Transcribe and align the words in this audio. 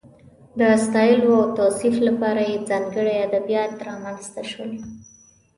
د 0.59 0.61
ستایلو 0.85 1.31
او 1.41 1.45
توصیف 1.59 1.95
لپاره 2.07 2.41
یې 2.49 2.65
ځانګړي 2.69 3.13
ادبیات 3.27 3.73
رامنځته 3.87 4.41
شول. 4.51 4.71